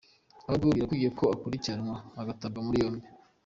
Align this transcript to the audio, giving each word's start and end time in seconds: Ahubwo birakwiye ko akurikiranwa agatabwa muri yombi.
Ahubwo 0.47 0.65
birakwiye 0.75 1.09
ko 1.17 1.23
akurikiranwa 1.35 1.95
agatabwa 2.21 2.59
muri 2.65 2.77
yombi. 2.83 3.05